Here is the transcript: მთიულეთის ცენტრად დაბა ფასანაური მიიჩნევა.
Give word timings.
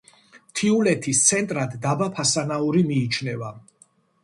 მთიულეთის 0.53 1.21
ცენტრად 1.25 1.77
დაბა 1.85 2.09
ფასანაური 2.17 2.85
მიიჩნევა. 2.91 3.55